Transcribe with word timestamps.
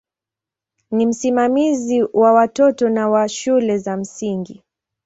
Ni 0.91 1.05
msimamizi 1.05 2.03
wa 2.13 2.33
watoto 2.33 2.89
na 2.89 3.09
wa 3.09 3.29
shule 3.29 3.77
za 3.77 3.97
msingi. 3.97 4.63